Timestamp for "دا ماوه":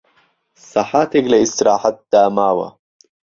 2.11-2.69